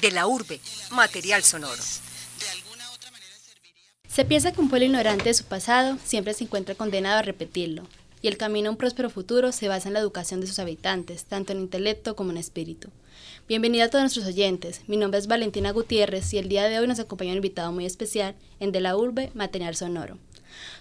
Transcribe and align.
De 0.00 0.10
la 0.10 0.26
urbe, 0.26 0.58
material 0.90 1.42
sonoro. 1.42 1.82
Se 4.08 4.24
piensa 4.24 4.52
que 4.52 4.60
un 4.60 4.70
pueblo 4.70 4.86
ignorante 4.86 5.24
de 5.24 5.34
su 5.34 5.44
pasado 5.44 5.98
siempre 6.02 6.32
se 6.32 6.44
encuentra 6.44 6.74
condenado 6.74 7.18
a 7.18 7.22
repetirlo, 7.22 7.82
y 8.22 8.28
el 8.28 8.38
camino 8.38 8.68
a 8.68 8.70
un 8.72 8.78
próspero 8.78 9.10
futuro 9.10 9.52
se 9.52 9.68
basa 9.68 9.88
en 9.88 9.94
la 9.94 10.00
educación 10.00 10.40
de 10.40 10.46
sus 10.46 10.58
habitantes, 10.58 11.24
tanto 11.24 11.52
en 11.52 11.60
intelecto 11.60 12.16
como 12.16 12.30
en 12.30 12.38
espíritu. 12.38 12.88
Bienvenido 13.46 13.84
a 13.84 13.88
todos 13.88 14.02
nuestros 14.02 14.26
oyentes. 14.26 14.80
Mi 14.86 14.96
nombre 14.96 15.20
es 15.20 15.26
Valentina 15.26 15.72
Gutiérrez 15.72 16.32
y 16.32 16.38
el 16.38 16.48
día 16.48 16.64
de 16.64 16.78
hoy 16.78 16.86
nos 16.86 17.00
acompaña 17.00 17.32
un 17.32 17.36
invitado 17.36 17.72
muy 17.72 17.84
especial 17.84 18.34
en 18.60 18.72
De 18.72 18.80
la 18.80 18.96
Urbe, 18.96 19.30
Material 19.34 19.76
Sonoro. 19.76 20.16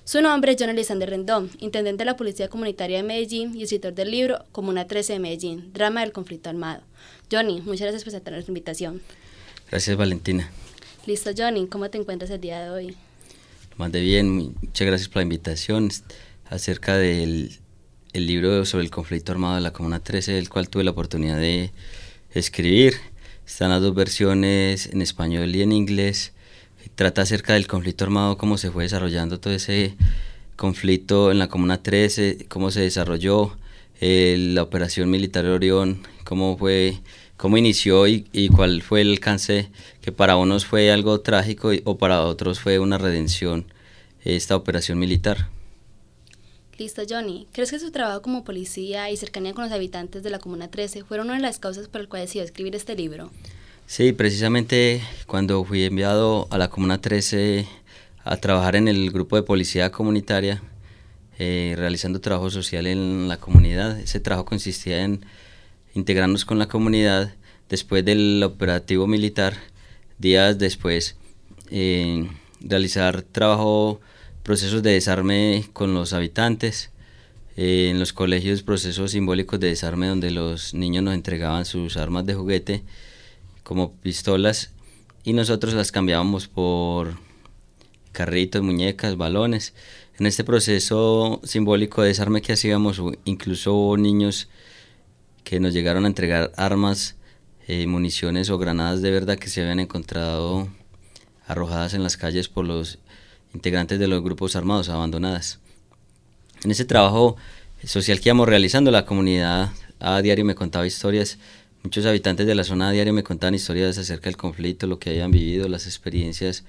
Su 0.04 0.22
nombre 0.22 0.54
es 0.54 0.58
John 0.60 0.70
Elisander 0.70 1.10
Rendón, 1.10 1.52
intendente 1.60 2.00
de 2.00 2.06
la 2.06 2.18
Policía 2.18 2.48
Comunitaria 2.48 2.98
de 2.98 3.04
Medellín 3.04 3.56
y 3.56 3.64
escritor 3.64 3.94
del 3.94 4.12
libro 4.12 4.46
Comuna 4.52 4.88
13 4.88 5.14
de 5.14 5.20
Medellín, 5.20 5.74
Drama 5.74 6.02
del 6.02 6.12
Conflicto 6.12 6.50
Armado. 6.50 6.82
Johnny, 7.32 7.62
muchas 7.62 7.82
gracias 7.82 8.04
por 8.04 8.10
aceptar 8.10 8.34
nuestra 8.34 8.52
invitación. 8.52 9.02
Gracias, 9.70 9.96
Valentina. 9.96 10.50
Listo, 11.06 11.32
Johnny, 11.38 11.68
¿cómo 11.68 11.90
te 11.90 11.98
encuentras 11.98 12.32
el 12.32 12.42
día 12.42 12.62
de 12.62 12.70
hoy? 12.70 12.96
Más 13.78 13.92
de 13.92 14.02
bien, 14.02 14.56
muchas 14.62 14.88
gracias 14.88 15.08
por 15.10 15.18
la 15.18 15.24
invitación 15.24 15.90
acerca 16.50 16.98
del 16.98 17.60
el 18.14 18.26
libro 18.26 18.66
sobre 18.66 18.84
el 18.84 18.92
conflicto 18.92 19.32
armado 19.32 19.56
de 19.56 19.62
la 19.62 19.72
Comuna 19.72 20.00
13, 20.00 20.38
el 20.38 20.50
cual 20.50 20.70
tuve 20.70 20.84
la 20.84 20.92
oportunidad 20.92 21.38
de 21.38 21.72
escribir. 22.32 22.96
Están 23.46 23.70
las 23.70 23.82
dos 23.82 23.94
versiones 23.94 24.88
en 24.88 25.02
español 25.02 25.56
y 25.56 25.62
en 25.62 25.72
inglés. 25.72 26.34
Trata 26.96 27.22
acerca 27.22 27.54
del 27.54 27.68
conflicto 27.68 28.04
armado, 28.04 28.38
cómo 28.38 28.58
se 28.58 28.72
fue 28.72 28.84
desarrollando 28.84 29.40
todo 29.40 29.54
ese 29.54 29.96
conflicto 30.56 31.32
en 31.32 31.40
la 31.40 31.48
Comuna 31.48 31.82
13, 31.82 32.46
cómo 32.50 32.72
se 32.72 32.82
desarrolló 32.82 33.56
la 34.02 34.64
operación 34.64 35.10
militar 35.10 35.44
de 35.44 35.52
Orión, 35.52 36.02
cómo 36.24 36.58
fue 36.58 37.00
cómo 37.38 37.58
inició 37.58 38.08
y, 38.08 38.28
y, 38.34 38.50
cuál 38.50 38.82
fue 38.82 39.02
el 39.02 39.12
alcance 39.12 39.70
que 40.02 40.12
para 40.12 40.36
unos 40.36 40.66
fue 40.66 40.92
algo 40.92 41.22
trágico 41.22 41.72
o 41.86 41.98
para 41.98 42.24
otros 42.24 42.60
fue 42.60 42.80
una 42.80 42.98
redención 42.98 43.66
esta 44.24 44.56
operación 44.56 45.00
militar. 45.00 45.50
Listo, 46.78 47.02
Johnny. 47.10 47.48
¿Crees 47.52 47.72
que 47.72 47.80
su 47.80 47.92
trabajo 47.92 48.22
como 48.22 48.46
policía 48.46 49.10
y 49.10 49.18
cercanía 49.18 49.54
con 49.54 49.66
los 49.66 49.74
habitantes 49.74 50.24
de 50.24 50.30
la 50.30 50.40
Comuna 50.40 50.70
13 50.70 51.04
fueron 51.04 51.28
una 51.28 51.36
de 51.36 51.42
las 51.42 51.60
causas 51.60 51.90
por 51.90 52.02
las 52.02 52.10
cuales 52.10 52.30
decidió 52.30 52.46
escribir 52.46 52.74
este 52.76 52.96
libro? 52.96 53.32
Sí, 53.86 54.14
precisamente 54.14 55.02
cuando 55.28 55.64
fui 55.66 55.84
enviado 55.84 56.48
a 56.52 56.58
la 56.58 56.70
Comuna 56.70 57.02
13 57.02 57.68
a 58.24 58.38
trabajar 58.38 58.78
en 58.78 58.88
el 58.88 59.12
grupo 59.12 59.36
de 59.36 59.44
policía 59.44 59.92
comunitaria, 59.92 60.62
eh, 61.40 61.74
realizando 61.78 62.22
trabajo 62.22 62.50
social 62.50 62.86
en 62.86 63.28
la 63.28 63.38
comunidad, 63.38 64.00
ese 64.00 64.20
trabajo 64.20 64.46
consistía 64.46 65.04
en 65.04 65.26
integrarnos 65.96 66.46
con 66.46 66.60
la 66.60 66.68
comunidad 66.68 67.34
después 67.70 68.04
del 68.04 68.44
operativo 68.44 69.08
militar, 69.08 69.56
días 70.18 70.58
después, 70.60 71.16
eh, 71.72 72.28
realizar 72.60 73.22
trabajo 73.22 74.02
procesos 74.44 74.84
de 74.84 74.92
desarme 74.92 75.64
con 75.74 75.94
los 75.94 76.12
habitantes, 76.14 76.92
eh, 77.56 77.90
en 77.90 78.00
los 78.00 78.14
colegios 78.14 78.64
procesos 78.64 79.12
simbólicos 79.12 79.60
de 79.60 79.68
desarme 79.68 80.08
donde 80.08 80.32
los 80.32 80.74
niños 80.74 81.04
nos 81.04 81.14
entregaban 81.14 81.66
sus 81.66 81.98
armas 81.98 82.26
de 82.26 82.34
juguete 82.34 82.84
como 83.64 83.94
pistolas 83.94 84.72
y 85.24 85.34
nosotros 85.34 85.74
las 85.74 85.92
cambiábamos 85.92 86.48
por 86.48 87.18
carritos, 88.12 88.62
muñecas, 88.62 89.16
balones. 89.16 89.74
En 90.20 90.26
este 90.26 90.44
proceso 90.44 91.40
simbólico 91.46 92.02
de 92.02 92.10
desarme 92.10 92.42
que 92.42 92.52
hacíamos, 92.52 93.02
incluso 93.24 93.96
niños 93.98 94.50
que 95.46 95.62
nos 95.62 95.74
llegaron 95.74 96.04
a 96.04 96.10
entregar 96.10 96.52
armas, 96.58 97.16
eh, 97.70 97.88
municiones 97.88 98.50
o 98.50 98.58
granadas 98.58 99.02
de 99.02 99.12
verdad 99.12 99.38
que 99.38 99.48
se 99.48 99.62
habían 99.62 99.80
encontrado 99.80 100.68
arrojadas 101.48 101.94
en 101.94 102.04
las 102.04 102.18
calles 102.18 102.50
por 102.50 102.66
los 102.66 103.00
integrantes 103.54 103.98
de 103.98 104.10
los 104.10 104.22
grupos 104.22 104.58
armados 104.58 104.90
abandonadas. 104.90 105.60
En 106.66 106.72
ese 106.72 106.84
trabajo 106.84 107.38
social 107.86 108.20
que 108.20 108.28
íbamos 108.28 108.50
realizando, 108.50 108.92
la 108.92 109.06
comunidad 109.06 109.72
a 110.02 110.22
diario 110.22 110.44
me 110.44 110.54
contaba 110.54 110.86
historias, 110.86 111.38
muchos 111.82 112.06
habitantes 112.06 112.46
de 112.46 112.56
la 112.56 112.66
zona 112.66 112.90
a 112.90 112.92
diario 112.92 113.14
me 113.14 113.24
contaban 113.24 113.56
historias 113.56 113.98
acerca 113.98 114.26
del 114.26 114.36
conflicto, 114.36 114.86
lo 114.86 115.00
que 115.00 115.12
habían 115.12 115.32
vivido, 115.32 115.70
las 115.70 115.86
experiencias 115.86 116.66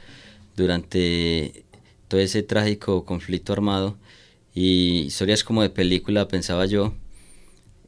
durante 0.57 1.65
todo 2.11 2.21
ese 2.21 2.43
trágico 2.43 3.05
conflicto 3.05 3.53
armado 3.53 3.97
y 4.53 5.03
historias 5.03 5.45
como 5.45 5.63
de 5.63 5.71
película, 5.71 6.27
pensaba 6.27 6.67
yo, 6.67 6.93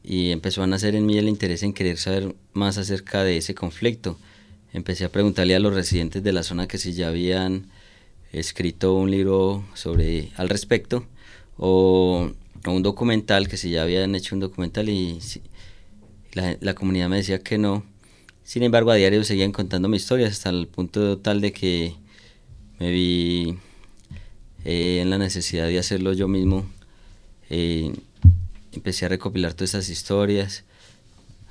y 0.01 0.31
empezó 0.31 0.63
a 0.63 0.67
nacer 0.67 0.95
en 0.95 1.05
mí 1.05 1.17
el 1.17 1.27
interés 1.27 1.61
en 1.61 1.73
querer 1.73 1.97
saber 1.97 2.33
más 2.53 2.77
acerca 2.77 3.25
de 3.25 3.35
ese 3.35 3.53
conflicto. 3.53 4.17
Empecé 4.71 5.03
a 5.03 5.11
preguntarle 5.11 5.55
a 5.55 5.59
los 5.59 5.73
residentes 5.73 6.23
de 6.23 6.31
la 6.31 6.43
zona 6.43 6.67
que 6.67 6.77
si 6.77 6.93
ya 6.93 7.09
habían 7.09 7.67
escrito 8.31 8.93
un 8.95 9.11
libro 9.11 9.65
sobre 9.73 10.31
al 10.37 10.47
respecto 10.47 11.05
o, 11.57 12.31
un 12.65 12.81
documental 12.81 13.49
que 13.49 13.57
si 13.57 13.71
ya 13.71 13.83
habían 13.83 14.15
hecho 14.15 14.35
un 14.35 14.39
documental 14.39 14.87
y 14.87 15.19
la, 16.33 16.73
comunidad 16.75 17.09
me 17.09 17.17
decía 17.17 17.39
que 17.39 17.57
no. 17.57 17.83
Sin 18.45 18.63
embargo, 18.63 18.91
a 18.91 18.95
diario 18.95 19.23
seguían 19.25 19.51
contándome 19.51 19.97
historias 19.97 20.31
hasta 20.31 20.49
el 20.49 20.67
punto 20.67 21.17
tal 21.17 21.41
de 21.41 21.51
que 21.51 21.95
me 22.79 22.89
vi 22.89 23.57
eh, 24.65 24.99
en 25.01 25.09
la 25.09 25.17
necesidad 25.17 25.67
de 25.67 25.79
hacerlo 25.79 26.13
yo 26.13 26.27
mismo. 26.27 26.65
Eh, 27.49 27.93
empecé 28.71 29.05
a 29.05 29.09
recopilar 29.09 29.53
todas 29.53 29.71
esas 29.71 29.89
historias, 29.89 30.63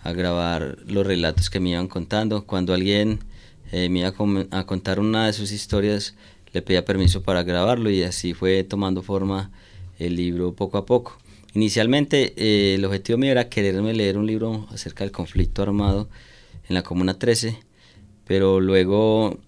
a 0.03 0.13
grabar 0.13 0.79
los 0.87 1.07
relatos 1.07 1.51
que 1.51 1.61
me 1.61 1.71
iban 1.71 1.89
contando. 1.89 2.45
Cuando 2.45 2.75
alguien 2.75 3.21
eh, 3.71 3.89
me 3.89 4.01
iba 4.01 4.13
a, 4.51 4.67
contar 4.67 5.01
una 5.01 5.27
de 5.27 5.33
sus 5.33 5.53
historias, 5.53 6.15
le 6.53 6.63
pedía 6.63 6.85
permiso 6.85 7.23
para 7.23 7.43
grabarlo 7.43 7.91
y 7.91 8.03
así 8.03 8.35
fue 8.35 8.65
tomando 8.65 9.03
forma 9.03 9.51
el 9.99 10.17
libro 10.17 10.53
poco 10.55 10.79
a 10.79 10.87
poco. 10.87 11.19
Inicialmente 11.55 12.35
eh, 12.37 12.75
el 12.75 12.85
objetivo 12.85 13.19
mío 13.19 13.31
era 13.31 13.49
quererme 13.49 13.95
leer 13.95 14.19
un 14.19 14.27
libro 14.27 14.67
acerca 14.71 15.05
del 15.05 15.13
conflicto 15.13 15.63
armado 15.63 16.09
en 16.69 16.75
la 16.75 16.83
Comuna 16.83 17.19
13, 17.19 17.59
pero 18.27 18.61
luego 18.61 19.39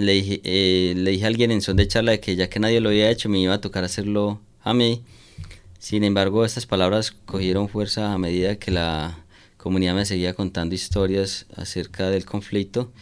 le 0.00 0.12
dije, 0.12 0.40
eh, 0.44 0.94
le 0.96 1.12
dije 1.12 1.24
a 1.24 1.28
alguien 1.28 1.50
en 1.50 1.62
son 1.62 1.76
de 1.76 1.88
charla 1.88 2.12
de 2.12 2.20
que 2.20 2.36
ya 2.36 2.48
que 2.48 2.60
nadie 2.60 2.80
lo 2.80 2.88
había 2.90 3.10
hecho 3.10 3.28
me 3.28 3.38
iba 3.38 3.54
a 3.54 3.60
tocar 3.60 3.84
hacerlo 3.84 4.40
a 4.62 4.74
mí. 4.74 5.02
Sin 5.78 6.04
embargo, 6.04 6.44
estas 6.44 6.66
palabras 6.66 7.12
cogieron 7.12 7.68
fuerza 7.68 8.12
a 8.12 8.18
medida 8.18 8.56
que 8.56 8.70
la 8.70 9.24
comunidad 9.56 9.94
me 9.94 10.04
seguía 10.04 10.34
contando 10.34 10.74
historias 10.74 11.46
acerca 11.56 12.10
del 12.10 12.24
conflicto. 12.24 12.92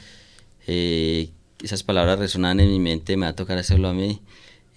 Eh, 0.66 1.30
esas 1.62 1.82
palabras 1.82 2.18
resonaban 2.18 2.60
en 2.60 2.70
mi 2.70 2.78
mente, 2.78 3.16
me 3.16 3.26
va 3.26 3.30
a 3.30 3.36
tocar 3.36 3.58
hacerlo 3.58 3.88
a 3.88 3.94
mí. 3.94 4.20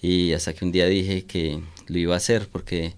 Y 0.00 0.32
hasta 0.32 0.52
que 0.52 0.64
un 0.64 0.72
día 0.72 0.86
dije 0.86 1.24
que 1.24 1.60
lo 1.86 1.98
iba 1.98 2.14
a 2.14 2.16
hacer 2.16 2.48
porque 2.50 2.94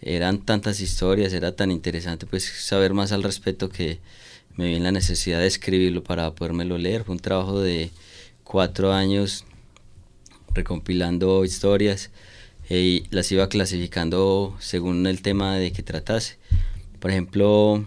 eran 0.00 0.44
tantas 0.44 0.80
historias, 0.80 1.32
era 1.32 1.54
tan 1.56 1.70
interesante 1.70 2.26
pues 2.26 2.44
saber 2.44 2.94
más 2.94 3.12
al 3.12 3.22
respecto 3.22 3.68
que 3.68 3.98
me 4.56 4.66
vi 4.66 4.76
en 4.76 4.82
la 4.82 4.92
necesidad 4.92 5.40
de 5.40 5.46
escribirlo 5.46 6.02
para 6.02 6.34
podérmelo 6.34 6.78
leer. 6.78 7.04
Fue 7.04 7.14
un 7.14 7.20
trabajo 7.20 7.60
de 7.60 7.90
cuatro 8.46 8.92
años 8.92 9.44
recompilando 10.54 11.44
historias 11.44 12.10
eh, 12.68 12.78
y 12.80 13.06
las 13.10 13.30
iba 13.32 13.48
clasificando 13.48 14.56
según 14.60 15.06
el 15.06 15.20
tema 15.20 15.56
de 15.56 15.72
que 15.72 15.82
tratase. 15.82 16.38
Por 17.00 17.10
ejemplo, 17.10 17.84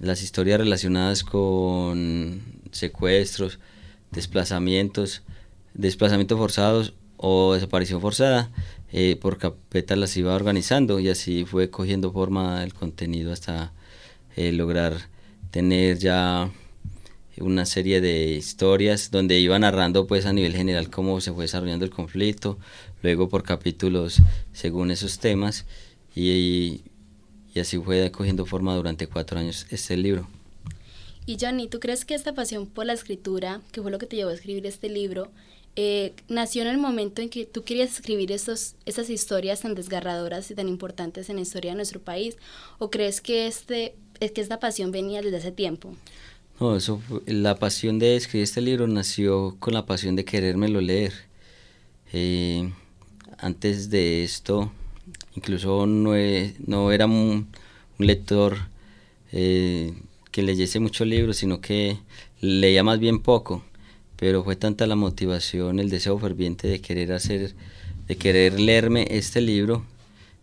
las 0.00 0.22
historias 0.22 0.58
relacionadas 0.58 1.22
con 1.22 2.42
secuestros, 2.72 3.60
desplazamientos, 4.10 5.22
desplazamientos 5.72 6.38
forzados 6.38 6.94
o 7.16 7.54
desaparición 7.54 8.00
forzada, 8.00 8.50
eh, 8.92 9.16
por 9.16 9.38
carpetas 9.38 9.96
las 9.98 10.16
iba 10.16 10.34
organizando 10.34 11.00
y 11.00 11.08
así 11.08 11.44
fue 11.44 11.70
cogiendo 11.70 12.12
forma 12.12 12.62
el 12.62 12.74
contenido 12.74 13.32
hasta 13.32 13.72
eh, 14.36 14.52
lograr 14.52 15.08
tener 15.50 15.98
ya 15.98 16.50
una 17.40 17.66
serie 17.66 18.00
de 18.00 18.32
historias 18.32 19.10
donde 19.10 19.38
iba 19.38 19.58
narrando 19.58 20.06
pues 20.06 20.26
a 20.26 20.32
nivel 20.32 20.54
general 20.54 20.90
cómo 20.90 21.20
se 21.20 21.32
fue 21.32 21.44
desarrollando 21.44 21.84
el 21.84 21.90
conflicto, 21.90 22.58
luego 23.02 23.28
por 23.28 23.42
capítulos 23.42 24.18
según 24.52 24.90
esos 24.90 25.18
temas 25.18 25.66
y, 26.14 26.82
y 27.54 27.60
así 27.60 27.78
fue 27.78 28.10
cogiendo 28.10 28.46
forma 28.46 28.74
durante 28.74 29.06
cuatro 29.06 29.38
años 29.38 29.66
este 29.70 29.96
libro. 29.96 30.28
Y 31.26 31.38
Johnny, 31.40 31.68
¿tú 31.68 31.80
crees 31.80 32.04
que 32.04 32.14
esta 32.14 32.34
pasión 32.34 32.66
por 32.66 32.84
la 32.84 32.92
escritura, 32.92 33.62
que 33.72 33.80
fue 33.80 33.90
lo 33.90 33.98
que 33.98 34.06
te 34.06 34.16
llevó 34.16 34.30
a 34.30 34.34
escribir 34.34 34.66
este 34.66 34.88
libro, 34.90 35.30
eh, 35.76 36.12
nació 36.28 36.62
en 36.62 36.68
el 36.68 36.78
momento 36.78 37.20
en 37.20 37.30
que 37.30 37.46
tú 37.46 37.64
querías 37.64 37.90
escribir 37.90 38.30
estos, 38.30 38.76
esas 38.84 39.10
historias 39.10 39.60
tan 39.60 39.74
desgarradoras 39.74 40.50
y 40.50 40.54
tan 40.54 40.68
importantes 40.68 41.30
en 41.30 41.36
la 41.36 41.42
historia 41.42 41.72
de 41.72 41.76
nuestro 41.76 42.00
país? 42.00 42.36
¿O 42.78 42.90
crees 42.90 43.20
que, 43.20 43.46
este, 43.46 43.94
es 44.20 44.32
que 44.32 44.42
esta 44.42 44.60
pasión 44.60 44.92
venía 44.92 45.22
desde 45.22 45.38
hace 45.38 45.52
tiempo? 45.52 45.96
No, 46.60 46.76
eso 46.76 47.02
la 47.26 47.56
pasión 47.56 47.98
de 47.98 48.14
escribir 48.14 48.44
este 48.44 48.60
libro 48.60 48.86
nació 48.86 49.56
con 49.58 49.74
la 49.74 49.86
pasión 49.86 50.14
de 50.14 50.24
querérmelo 50.24 50.80
leer. 50.80 51.12
Eh, 52.12 52.70
antes 53.38 53.90
de 53.90 54.22
esto, 54.22 54.70
incluso 55.34 55.84
no, 55.86 56.12
no 56.66 56.92
era 56.92 57.06
un, 57.06 57.48
lector 57.98 58.56
eh, 59.32 59.94
que 60.30 60.42
leyese 60.42 60.78
muchos 60.78 61.08
libros, 61.08 61.38
sino 61.38 61.60
que 61.60 61.98
leía 62.40 62.84
más 62.84 63.00
bien 63.00 63.18
poco, 63.20 63.64
pero 64.16 64.44
fue 64.44 64.54
tanta 64.54 64.86
la 64.86 64.96
motivación, 64.96 65.80
el 65.80 65.90
deseo 65.90 66.18
ferviente 66.20 66.68
de 66.68 66.80
querer 66.80 67.12
hacer, 67.12 67.54
de 68.06 68.16
querer 68.16 68.60
leerme 68.60 69.08
este 69.10 69.40
libro, 69.40 69.84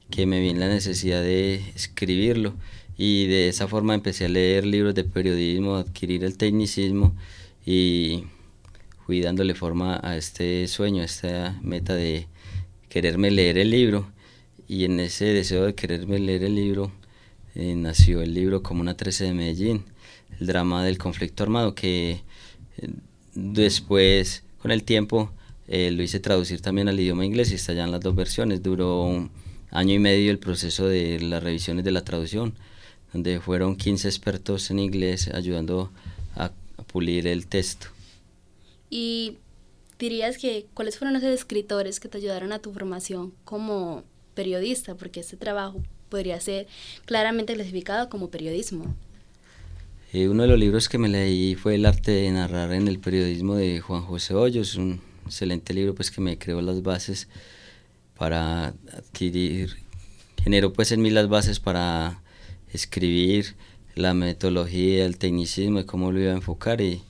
que 0.09 0.25
me 0.25 0.41
vi 0.41 0.53
la 0.53 0.67
necesidad 0.67 1.21
de 1.21 1.55
escribirlo 1.73 2.53
y 2.97 3.27
de 3.27 3.49
esa 3.49 3.67
forma 3.67 3.93
empecé 3.93 4.25
a 4.25 4.29
leer 4.29 4.65
libros 4.65 4.95
de 4.95 5.03
periodismo, 5.03 5.75
adquirir 5.75 6.23
el 6.23 6.37
tecnicismo 6.37 7.15
y 7.65 8.25
fui 9.05 9.21
dándole 9.21 9.55
forma 9.55 9.99
a 10.03 10.17
este 10.17 10.67
sueño, 10.67 11.01
a 11.01 11.05
esta 11.05 11.59
meta 11.61 11.95
de 11.95 12.27
quererme 12.89 13.31
leer 13.31 13.57
el 13.57 13.71
libro 13.71 14.11
y 14.67 14.85
en 14.85 14.99
ese 14.99 15.25
deseo 15.25 15.65
de 15.65 15.75
quererme 15.75 16.19
leer 16.19 16.43
el 16.43 16.55
libro 16.55 16.91
eh, 17.55 17.75
nació 17.75 18.21
el 18.21 18.33
libro 18.33 18.63
Comuna 18.63 18.95
13 18.95 19.25
de 19.25 19.33
Medellín, 19.33 19.83
el 20.39 20.47
drama 20.47 20.85
del 20.85 20.97
conflicto 20.97 21.43
armado 21.43 21.75
que 21.75 22.21
eh, 22.77 22.89
después 23.33 24.43
con 24.59 24.71
el 24.71 24.83
tiempo 24.83 25.31
eh, 25.67 25.91
lo 25.91 26.03
hice 26.03 26.19
traducir 26.19 26.61
también 26.61 26.87
al 26.87 26.99
idioma 26.99 27.25
inglés 27.25 27.51
y 27.51 27.55
está 27.55 27.73
ya 27.73 27.83
en 27.83 27.91
las 27.91 28.01
dos 28.01 28.15
versiones. 28.15 28.63
Duró 28.63 29.03
un 29.03 29.31
año 29.69 29.93
y 29.93 29.99
medio 29.99 30.31
el 30.31 30.39
proceso 30.39 30.87
de 30.87 31.19
las 31.19 31.43
revisiones 31.43 31.83
de 31.83 31.91
la 31.91 32.03
traducción, 32.03 32.55
donde 33.13 33.39
fueron 33.39 33.75
15 33.75 34.07
expertos 34.07 34.71
en 34.71 34.79
inglés 34.79 35.29
ayudando 35.33 35.91
a 36.35 36.51
pulir 36.87 37.27
el 37.27 37.47
texto. 37.47 37.87
Y 38.89 39.37
dirías 39.97 40.37
que 40.37 40.65
cuáles 40.73 40.97
fueron 40.97 41.15
esos 41.15 41.29
escritores 41.29 41.99
que 41.99 42.09
te 42.09 42.17
ayudaron 42.17 42.51
a 42.51 42.59
tu 42.59 42.73
formación 42.73 43.33
como 43.45 44.03
periodista, 44.33 44.95
porque 44.95 45.21
este 45.21 45.37
trabajo 45.37 45.81
podría 46.09 46.39
ser 46.41 46.67
claramente 47.05 47.53
clasificado 47.53 48.09
como 48.09 48.29
periodismo. 48.29 48.93
Eh, 50.11 50.27
uno 50.27 50.43
de 50.43 50.49
los 50.49 50.59
libros 50.59 50.89
que 50.89 50.97
me 50.97 51.07
leí 51.07 51.55
fue 51.55 51.75
El 51.75 51.85
arte 51.85 52.11
de 52.11 52.31
narrar 52.31 52.73
en 52.73 52.89
el 52.89 52.99
periodismo 52.99 53.55
de 53.55 53.79
Juan 53.79 54.01
José 54.01 54.33
Hoyos, 54.33 54.75
un 54.75 54.99
excelente 55.25 55.73
libro 55.73 55.95
pues 55.95 56.11
que 56.11 56.19
me 56.19 56.37
creó 56.37 56.61
las 56.61 56.83
bases 56.83 57.29
para 58.17 58.73
adquirir, 58.91 59.77
generó 60.43 60.73
pues 60.73 60.91
en 60.91 61.01
mí 61.01 61.09
las 61.11 61.29
bases 61.29 61.61
para 61.61 62.21
escribir 62.73 63.55
la 63.95 64.13
metodología, 64.13 65.05
el 65.05 65.17
tecnicismo 65.17 65.79
y 65.79 65.85
cómo 65.85 66.11
lo 66.11 66.19
iba 66.19 66.31
a 66.31 66.35
enfocar 66.35 66.81
y 66.81 67.01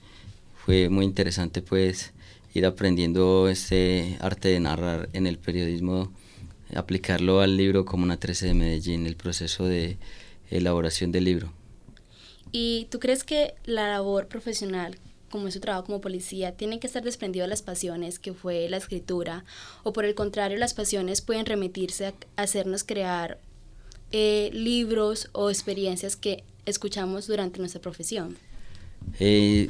fue 0.65 0.89
muy 0.89 1.05
interesante 1.05 1.61
pues 1.61 2.13
ir 2.53 2.65
aprendiendo 2.65 3.47
este 3.47 4.17
arte 4.19 4.49
de 4.49 4.59
narrar 4.59 5.09
en 5.13 5.25
el 5.25 5.37
periodismo, 5.37 6.11
aplicarlo 6.75 7.41
al 7.41 7.57
libro 7.57 7.85
como 7.85 8.03
una 8.03 8.17
13 8.17 8.47
de 8.47 8.53
Medellín, 8.53 9.07
el 9.07 9.15
proceso 9.15 9.65
de 9.65 9.97
elaboración 10.49 11.11
del 11.11 11.25
libro. 11.25 11.53
¿Y 12.51 12.87
tú 12.91 12.99
crees 12.99 13.23
que 13.23 13.55
la 13.63 13.87
labor 13.87 14.27
profesional, 14.27 14.97
como 15.29 15.47
es 15.47 15.53
su 15.53 15.61
trabajo 15.61 15.85
como 15.85 16.01
policía, 16.01 16.51
tiene 16.57 16.79
que 16.79 16.87
estar 16.87 17.03
desprendido 17.03 17.45
de 17.45 17.49
las 17.49 17.61
pasiones 17.61 18.19
que 18.19 18.33
fue 18.33 18.67
la 18.67 18.77
escritura? 18.77 19.45
¿O 19.83 19.93
por 19.93 20.03
el 20.03 20.15
contrario, 20.15 20.57
las 20.57 20.73
pasiones 20.73 21.21
pueden 21.21 21.45
remitirse 21.45 22.07
a 22.07 22.13
hacernos 22.35 22.83
crear 22.83 23.39
eh, 24.11 24.49
libros 24.53 25.29
o 25.33 25.49
experiencias 25.49 26.15
que 26.15 26.43
escuchamos 26.65 27.27
durante 27.27 27.59
nuestra 27.59 27.81
profesión? 27.81 28.37
Eh, 29.19 29.69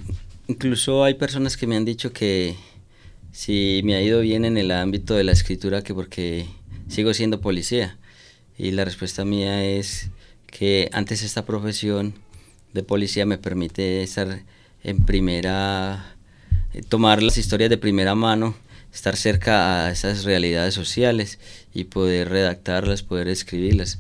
Incluso 0.52 1.06
hay 1.06 1.14
personas 1.14 1.56
que 1.56 1.66
me 1.66 1.78
han 1.78 1.86
dicho 1.86 2.12
que 2.12 2.58
si 3.32 3.80
me 3.86 3.96
ha 3.96 4.02
ido 4.02 4.20
bien 4.20 4.44
en 4.44 4.58
el 4.58 4.72
ámbito 4.72 5.14
de 5.14 5.24
la 5.24 5.32
escritura 5.32 5.82
que 5.82 5.94
porque 5.94 6.46
sigo 6.90 7.14
siendo 7.14 7.40
policía. 7.40 7.98
Y 8.58 8.72
la 8.72 8.84
respuesta 8.84 9.24
mía 9.24 9.64
es 9.64 10.10
que 10.48 10.90
antes 10.92 11.24
esta 11.24 11.46
profesión 11.46 12.16
de 12.74 12.84
policía 12.84 13.26
me 13.26 13.38
permite 13.38 14.04
estar 14.04 14.44
en 14.84 15.06
primera, 15.06 16.18
eh, 16.74 16.82
tomar 16.82 17.24
las 17.24 17.38
historias 17.38 17.70
de 17.70 17.78
primera 17.78 18.14
mano, 18.14 18.54
estar 18.94 19.16
cerca 19.16 19.86
a 19.86 19.92
esas 19.92 20.26
realidades 20.26 20.74
sociales 20.74 21.40
y 21.74 21.86
poder 21.86 22.28
redactarlas, 22.28 23.04
poder 23.04 23.30
escribirlas. 23.30 24.00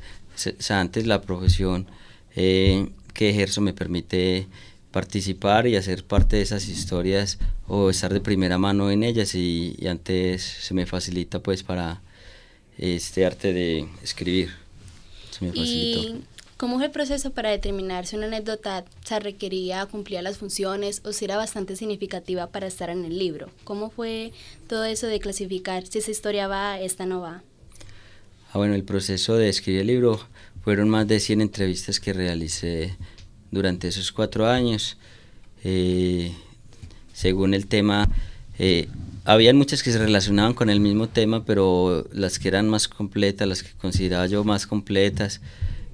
Antes 0.70 1.08
la 1.08 1.22
profesión 1.22 1.88
eh, 2.36 2.90
que 3.14 3.30
ejerzo 3.30 3.62
me 3.62 3.74
permite 3.74 4.48
participar 4.92 5.68
y 5.68 5.76
hacer 5.76 6.04
parte 6.04 6.36
de 6.36 6.42
esas 6.42 6.68
historias 6.68 7.40
o 7.68 7.90
estar 7.90 8.14
de 8.14 8.20
primera 8.20 8.58
mano 8.58 8.92
en 8.92 9.04
ellas 9.04 9.34
y, 9.36 9.78
antes 9.88 10.44
se 10.44 10.74
me 10.74 10.86
facilita 10.86 11.40
pues 11.40 11.64
para 11.64 12.02
este 12.78 13.26
arte 13.26 13.54
de 13.54 13.88
escribir. 14.04 14.50
Se 15.32 15.46
me 15.46 15.52
facilitó. 15.52 16.02
¿Y 16.02 16.22
cómo 16.58 16.78
es 16.80 16.86
el 16.86 16.92
proceso 16.92 17.32
para 17.32 17.50
determinar 17.50 18.06
si 18.06 18.18
una 18.18 18.28
anécdota 18.28 18.86
se 19.04 19.20
requería 19.20 19.86
cumplir 19.86 20.22
las 20.22 20.38
funciones 20.38 21.02
o 21.06 21.14
si 21.14 21.26
era 21.26 21.38
bastante 21.38 21.76
significativa 21.76 22.48
para 22.48 22.68
estar 22.68 22.90
en 22.90 23.06
el 23.06 23.18
libro? 23.18 23.50
¿Cómo 23.64 23.90
fue 23.90 24.34
todo 24.68 24.84
eso 24.84 25.08
de 25.08 25.20
clasificar 25.20 25.88
si 25.88 26.00
esa 26.00 26.12
historia 26.12 26.48
va, 26.48 26.80
esta 26.80 27.06
no 27.06 27.22
va? 27.22 27.44
Ah, 28.53 28.57
bueno, 28.57 28.75
el 28.75 28.83
proceso 28.83 29.36
de 29.36 29.48
escribir 29.48 29.81
el 29.81 29.88
libro 29.88 30.19
fueron 30.62 30.89
más 30.89 31.07
de 31.07 31.21
100 31.21 31.39
entrevistas 31.39 32.01
que 32.01 32.12
realicé 32.12 32.98
durante 33.50 33.88
esos 33.88 34.12
cuatro 34.12 34.45
años. 34.45 34.98
Eh, 35.63 36.33
según 37.13 37.53
el 37.53 37.68
tema, 37.68 38.09
eh, 38.59 38.89
habían 39.24 39.56
muchas 39.56 39.83
que 39.83 39.94
se 39.94 40.00
relacionaban 40.00 40.53
con 40.53 40.69
el 40.69 40.81
mismo 40.81 41.07
tema, 41.07 41.45
pero 41.45 42.06
las 42.12 42.39
que 42.39 42.50
eran 42.50 42.68
más 42.68 42.89
completas, 42.89 43.48
las 43.48 43.63
que 43.63 43.71
consideraba 43.77 44.25
yo 44.25 44.44
más 44.44 44.68
completas, 44.68 45.39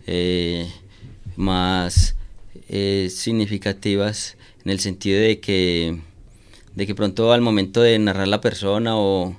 eh, 0.07 0.68
más 1.36 2.15
significativas, 2.68 4.36
en 4.65 4.71
el 4.71 4.80
sentido 4.80 5.21
de 5.21 5.39
que, 5.39 6.00
de 6.74 6.88
que 6.88 6.95
pronto 6.95 7.31
al 7.33 7.42
momento 7.42 7.83
de 7.83 8.00
narrar 8.00 8.27
la 8.27 8.42
persona 8.42 8.98
o 8.98 9.38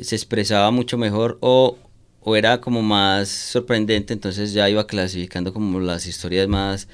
se 0.00 0.14
expresaba 0.14 0.70
mucho 0.70 0.96
mejor 0.96 1.36
o, 1.40 1.76
o 2.22 2.36
era 2.36 2.60
como 2.60 2.82
más 2.82 3.28
sorprendente, 3.28 4.12
entonces 4.12 4.52
ya 4.52 4.68
iba 4.68 4.86
clasificando 4.86 5.52
como 5.52 5.80
las 5.80 6.06
historias 6.06 6.48
más 6.48 6.88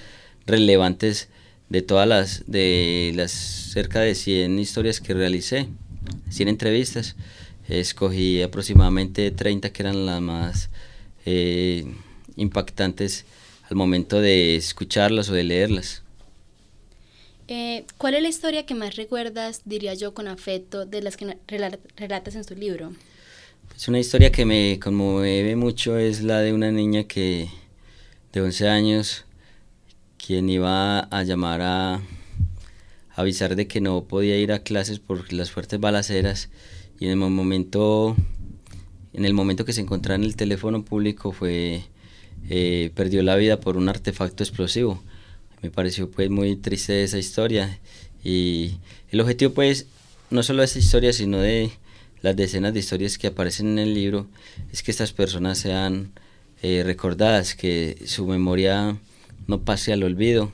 relevantes 0.46 1.28
de 1.68 1.82
todas 1.82 2.06
las, 2.06 2.44
de 2.46 3.12
las 3.14 3.32
cerca 3.32 4.00
de 4.00 4.14
100 4.14 4.58
historias 4.58 5.00
que 5.00 5.14
realicé, 5.14 5.68
100 6.30 6.48
entrevistas. 6.48 7.16
Escogí 7.68 8.42
aproximadamente 8.42 9.32
30 9.32 9.70
que 9.70 9.82
eran 9.82 10.06
las 10.06 10.20
más 10.20 10.70
eh, 11.24 11.84
impactantes 12.36 13.24
al 13.68 13.76
momento 13.76 14.20
de 14.20 14.54
escucharlas 14.54 15.28
o 15.28 15.34
de 15.34 15.42
leerlas. 15.42 16.02
Eh, 17.48 17.84
¿Cuál 17.98 18.14
es 18.14 18.22
la 18.22 18.28
historia 18.28 18.66
que 18.66 18.74
más 18.74 18.94
recuerdas, 18.96 19.62
diría 19.64 19.94
yo, 19.94 20.14
con 20.14 20.28
afecto 20.28 20.84
de 20.84 21.02
las 21.02 21.16
que 21.16 21.36
relatas 21.96 22.36
en 22.36 22.44
tu 22.44 22.54
libro? 22.54 22.92
Es 23.76 23.88
una 23.88 23.98
historia 23.98 24.32
que 24.32 24.46
me 24.46 24.80
conmueve 24.80 25.54
mucho, 25.54 25.98
es 25.98 26.22
la 26.22 26.40
de 26.40 26.54
una 26.54 26.70
niña 26.70 27.04
que 27.04 27.50
de 28.32 28.40
11 28.40 28.70
años 28.70 29.26
quien 30.16 30.48
iba 30.48 31.00
a 31.00 31.22
llamar 31.24 31.60
a 31.60 32.00
avisar 33.14 33.54
de 33.54 33.68
que 33.68 33.82
no 33.82 34.04
podía 34.04 34.38
ir 34.38 34.50
a 34.52 34.60
clases 34.60 34.98
por 34.98 35.30
las 35.30 35.50
fuertes 35.50 35.78
balaceras 35.78 36.48
y 36.98 37.04
en 37.04 37.10
el 37.10 37.16
momento 37.18 38.16
en 39.12 39.26
el 39.26 39.34
momento 39.34 39.66
que 39.66 39.74
se 39.74 39.82
encontraba 39.82 40.16
en 40.16 40.24
el 40.24 40.36
teléfono 40.36 40.82
público 40.82 41.32
fue 41.32 41.82
eh, 42.48 42.90
perdió 42.94 43.22
la 43.22 43.36
vida 43.36 43.60
por 43.60 43.76
un 43.76 43.90
artefacto 43.90 44.42
explosivo. 44.42 45.02
Me 45.60 45.70
pareció 45.70 46.10
pues 46.10 46.30
muy 46.30 46.56
triste 46.56 47.04
esa 47.04 47.18
historia 47.18 47.78
y 48.24 48.78
el 49.10 49.20
objetivo 49.20 49.52
pues 49.52 49.84
no 50.30 50.42
solo 50.42 50.60
de 50.60 50.64
esa 50.64 50.78
historia 50.78 51.12
sino 51.12 51.40
de 51.40 51.70
las 52.26 52.34
decenas 52.34 52.74
de 52.74 52.80
historias 52.80 53.18
que 53.18 53.28
aparecen 53.28 53.68
en 53.68 53.78
el 53.78 53.94
libro 53.94 54.26
es 54.72 54.82
que 54.82 54.90
estas 54.90 55.12
personas 55.12 55.58
sean 55.58 56.10
eh, 56.60 56.82
recordadas 56.84 57.54
que 57.54 58.02
su 58.04 58.26
memoria 58.26 58.98
no 59.46 59.60
pase 59.60 59.92
al 59.92 60.02
olvido, 60.02 60.50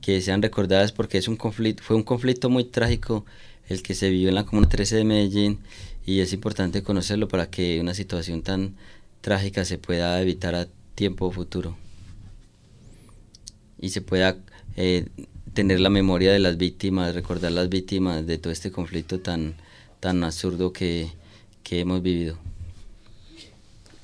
que 0.00 0.20
sean 0.20 0.42
recordadas 0.42 0.92
porque 0.92 1.18
es 1.18 1.26
un 1.26 1.36
conflicto, 1.36 1.82
fue 1.82 1.96
un 1.96 2.04
conflicto 2.04 2.50
muy 2.50 2.62
trágico 2.62 3.26
el 3.68 3.82
que 3.82 3.96
se 3.96 4.10
vivió 4.10 4.28
en 4.28 4.36
la 4.36 4.44
Comuna 4.44 4.68
13 4.68 4.94
de 4.94 5.04
Medellín 5.04 5.58
y 6.06 6.20
es 6.20 6.32
importante 6.32 6.84
conocerlo 6.84 7.26
para 7.26 7.50
que 7.50 7.80
una 7.80 7.94
situación 7.94 8.42
tan 8.42 8.76
trágica 9.20 9.64
se 9.64 9.76
pueda 9.76 10.22
evitar 10.22 10.54
a 10.54 10.68
tiempo 10.94 11.32
futuro 11.32 11.76
y 13.80 13.88
se 13.88 14.02
pueda 14.02 14.36
eh, 14.76 15.08
tener 15.52 15.80
la 15.80 15.90
memoria 15.90 16.30
de 16.30 16.38
las 16.38 16.58
víctimas, 16.58 17.16
recordar 17.16 17.50
las 17.50 17.68
víctimas 17.68 18.24
de 18.24 18.38
todo 18.38 18.52
este 18.52 18.70
conflicto 18.70 19.18
tan, 19.18 19.56
tan 20.00 20.24
absurdo 20.24 20.72
que, 20.72 21.10
que 21.62 21.80
hemos 21.80 22.02
vivido. 22.02 22.38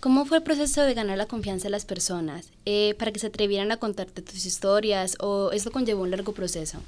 ¿Cómo 0.01 0.27
fue 0.27 0.37
el 0.37 0.43
proceso 0.43 0.83
de 0.83 0.93
ganar 0.93 1.17
la 1.17 1.27
confianza 1.27 1.65
de 1.65 1.71
las 1.71 1.87
personas 1.87 2.51
eh, 2.67 2.95
para 2.99 3.11
que 3.11 3.19
se 3.19 3.29
atrevieran 3.29 3.73
a 3.73 3.79
contarte 3.79 4.21
tus 4.21 4.45
historias 4.45 5.17
o 5.19 5.51
esto 5.53 5.71
conllevó 5.71 6.03
un 6.03 6.11
largo 6.11 6.33
proceso? 6.33 6.79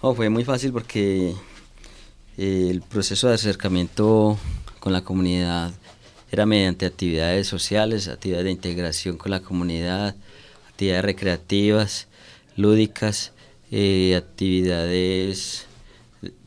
Oh, 0.00 0.14
fue 0.14 0.28
muy 0.30 0.44
fácil 0.44 0.72
porque 0.72 1.32
eh, 2.36 2.68
el 2.70 2.82
proceso 2.82 3.28
de 3.28 3.34
acercamiento 3.34 4.36
con 4.80 4.92
la 4.92 5.04
comunidad 5.04 5.72
era 6.32 6.44
mediante 6.44 6.86
actividades 6.86 7.46
sociales, 7.46 8.08
actividades 8.08 8.46
de 8.46 8.50
integración 8.50 9.16
con 9.16 9.30
la 9.30 9.40
comunidad, 9.40 10.16
actividades 10.68 11.04
recreativas. 11.04 12.08
lúdicas, 12.56 13.32
eh, 13.70 14.16
actividades 14.16 15.66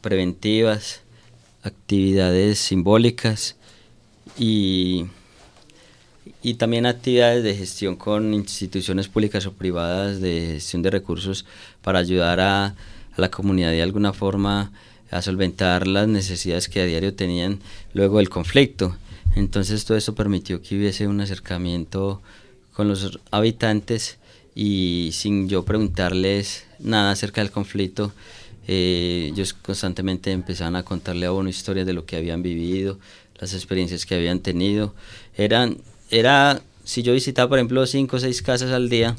preventivas, 0.01 1.01
actividades 1.67 2.59
simbólicas 2.59 3.55
y, 4.38 5.05
y 6.41 6.55
también 6.55 6.86
actividades 6.86 7.43
de 7.43 7.55
gestión 7.55 7.95
con 7.95 8.33
instituciones 8.33 9.07
públicas 9.07 9.45
o 9.45 9.53
privadas 9.53 10.19
de 10.21 10.53
gestión 10.55 10.81
de 10.81 10.91
recursos 10.91 11.45
para 11.81 12.00
ayudar 12.00 12.39
a, 12.39 12.65
a 12.65 12.75
la 13.15 13.29
comunidad 13.29 13.71
de 13.71 13.81
alguna 13.81 14.13
forma 14.13 14.71
a 15.12 15.21
solventar 15.21 15.88
las 15.88 16.07
necesidades 16.07 16.67
que 16.67 16.81
a 16.81 16.86
diario 16.86 17.13
tenían 17.13 17.59
luego 17.93 18.17
del 18.17 18.29
conflicto. 18.29 18.97
Entonces 19.36 19.86
todo 19.86 19.97
eso 19.97 20.15
permitió 20.15 20.62
que 20.62 20.75
hubiese 20.75 21.07
un 21.07 21.21
acercamiento 21.21 22.21
con 22.74 22.88
los 22.88 23.19
habitantes 23.31 24.17
y 24.55 25.12
sin 25.13 25.47
yo 25.47 25.63
preguntarles 25.63 26.65
nada 26.79 27.12
acerca 27.12 27.41
del 27.41 27.51
conflicto, 27.51 28.12
eh, 28.67 29.29
ellos 29.31 29.53
constantemente 29.53 30.31
empezaban 30.31 30.75
a 30.75 30.83
contarle 30.83 31.25
a 31.25 31.31
uno 31.31 31.50
historias 31.50 31.86
de 31.86 31.93
lo 31.93 32.05
que 32.05 32.17
habían 32.17 32.43
vivido, 32.43 33.00
las 33.39 33.53
experiencias 33.53 34.05
que 34.05 34.15
habían 34.15 34.39
tenido. 34.39 34.93
Eran, 35.36 35.77
era, 36.12 36.62
si 36.83 37.03
yo 37.03 37.13
visitaba 37.13 37.50
por 37.50 37.57
ejemplo 37.57 37.86
cinco 37.86 38.17
o 38.17 38.19
seis 38.19 38.41
casas 38.41 38.71
al 38.71 38.89
día, 38.89 39.15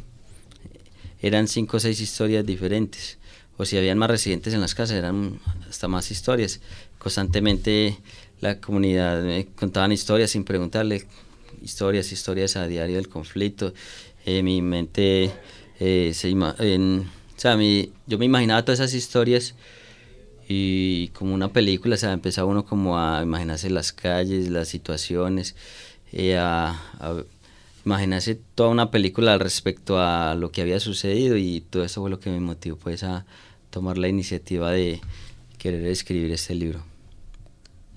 eran 1.21 1.49
cinco 1.49 1.79
o 1.79 1.81
seis 1.81 2.01
historias 2.01 2.47
diferentes 2.47 3.19
o 3.59 3.65
si 3.65 3.77
habían 3.77 3.99
más 3.99 4.09
residentes 4.09 4.55
en 4.55 4.61
las 4.61 4.75
casas, 4.75 4.97
eran 4.97 5.41
hasta 5.69 5.89
más 5.89 6.11
historias. 6.11 6.61
Constantemente 6.99 7.99
la 8.41 8.61
comunidad 8.61 9.21
me 9.23 9.47
contaban 9.47 9.91
historias 9.91 10.31
sin 10.31 10.45
preguntarle, 10.45 11.05
historias, 11.61 12.13
historias 12.13 12.57
a 12.57 12.69
diario 12.69 12.97
del 12.97 13.09
conflicto. 13.09 13.75
Eh, 14.25 14.45
mi 14.45 14.63
mente, 14.63 15.33
eh, 15.81 16.13
se 16.15 16.29
en, 16.31 17.11
o 17.39 17.41
sea, 17.41 17.57
mi, 17.57 17.93
yo 18.07 18.19
me 18.19 18.27
imaginaba 18.27 18.63
todas 18.65 18.81
esas 18.81 18.93
historias 18.93 19.55
y 20.49 21.09
como 21.09 21.33
una 21.33 21.53
película, 21.53 21.95
o 21.95 21.99
sea, 21.99 22.13
empezaba 22.13 22.51
uno 22.51 22.67
como 22.67 22.99
a 22.99 23.23
imaginarse 23.23 23.71
las 23.71 23.93
calles, 23.93 24.51
las 24.51 24.69
situaciones, 24.69 25.55
eh, 26.13 26.37
a, 26.37 26.71
a 27.01 27.23
imaginarse 27.87 28.39
toda 28.55 28.69
una 28.69 28.91
película 28.91 29.39
respecto 29.39 29.99
a 29.99 30.35
lo 30.35 30.53
que 30.53 30.61
había 30.61 30.81
sucedido 30.81 31.39
y 31.39 31.63
todo 31.63 31.85
eso 31.85 32.03
fue 32.03 32.11
lo 32.11 32.21
que 32.21 32.29
me 32.29 32.41
motivó 32.41 32.77
pues 32.77 33.03
a, 33.05 33.25
tomar 33.71 33.99
la 33.99 34.09
iniciativa 34.09 34.71
de 34.73 35.01
querer 35.59 35.87
escribir 35.87 36.33
este 36.33 36.55
libro. 36.55 36.83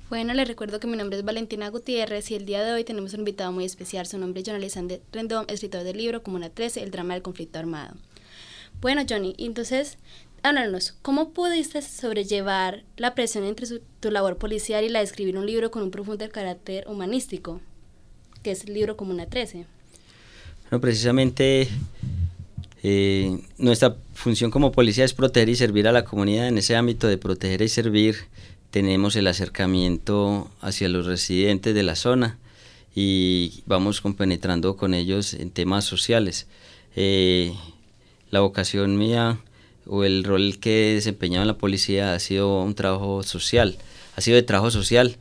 Bueno, 0.10 0.34
les 0.34 0.48
recuerdo 0.48 0.80
que 0.80 0.88
mi 0.88 0.98
nombre 0.98 1.18
es 1.18 1.24
Valentina 1.24 1.70
Gutiérrez 1.70 2.32
y 2.32 2.36
el 2.36 2.46
día 2.46 2.64
de 2.64 2.74
hoy 2.74 2.84
tenemos 2.84 3.14
un 3.14 3.22
invitado 3.22 3.52
muy 3.54 3.64
especial. 3.64 4.06
Su 4.06 4.18
nombre 4.18 4.42
es 4.42 4.48
John 4.48 4.58
Alexander 4.58 5.02
Rendón, 5.14 5.46
escritor 5.48 5.84
del 5.84 5.98
libro 5.98 6.22
Comuna 6.22 6.50
13, 6.50 6.84
el 6.84 6.92
drama 6.92 7.14
del 7.14 7.24
conflicto 7.24 7.60
armado. 7.60 7.96
Bueno, 8.82 9.04
Johnny, 9.08 9.36
entonces, 9.38 10.00
háblanos, 10.42 10.96
¿cómo 11.04 11.34
pudiste 11.34 11.84
sobrellevar 11.84 12.84
la 12.98 13.14
presión 13.14 13.44
entre 13.44 13.68
tu 14.00 14.10
labor 14.10 14.38
policial 14.38 14.84
y 14.84 14.90
la 14.90 15.00
de 15.00 15.06
escribir 15.06 15.38
un 15.38 15.46
libro 15.46 15.70
con 15.70 15.84
un 15.84 15.92
profundo 15.92 16.28
carácter 16.32 16.86
humanístico, 16.88 17.62
que 18.42 18.50
es 18.50 18.64
el 18.64 18.74
libro 18.74 18.98
Comuna 18.98 19.28
13? 19.28 19.68
Bueno, 20.64 20.82
precisamente 20.82 21.68
eh, 22.82 23.40
nuestra 23.60 23.98
función 24.16 24.50
como 24.50 24.72
policía 24.72 25.06
es 25.06 25.14
proteger 25.14 25.50
y 25.50 25.56
servir 25.56 25.88
a 25.88 25.92
la 25.92 26.04
comunidad. 26.04 26.48
En 26.48 26.58
ese 26.58 26.76
ámbito 26.76 27.08
de 27.08 27.20
proteger 27.20 27.62
y 27.62 27.70
servir 27.70 28.16
tenemos 28.72 29.16
el 29.16 29.28
acercamiento 29.28 30.50
hacia 30.60 30.90
los 30.90 31.06
residentes 31.06 31.76
de 31.76 31.84
la 31.84 31.96
zona 31.96 32.40
y 32.96 33.62
vamos 33.68 34.02
compenetrando 34.02 34.76
con 34.76 34.96
ellos 34.96 35.36
en 35.36 35.52
temas 35.52 35.86
sociales. 35.86 36.48
Eh, 36.96 37.54
la 38.32 38.40
vocación 38.40 38.98
mía 38.98 39.40
o 39.86 40.04
el 40.04 40.24
rol 40.24 40.58
que 40.60 40.92
he 40.92 40.96
desempeñado 40.96 41.44
en 41.44 41.48
la 41.48 41.58
policía 41.58 42.14
ha 42.14 42.20
sido 42.20 42.64
un 42.64 42.74
trabajo 42.76 43.24
social, 43.24 43.78
ha 44.16 44.22
sido 44.22 44.36
de 44.36 44.44
trabajo 44.44 44.72
social, 44.72 45.18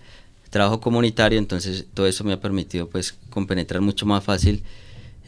trabajo 0.49 0.81
comunitario, 0.81 1.39
entonces 1.39 1.87
todo 1.95 2.07
eso 2.07 2.25
me 2.25 2.33
ha 2.33 2.41
permitido 2.41 2.89
pues 2.89 3.15
compenetrar 3.31 3.81
mucho 3.83 4.07
más 4.07 4.25
fácil 4.25 4.63